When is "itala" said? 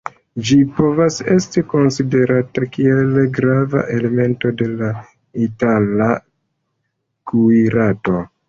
5.49-6.11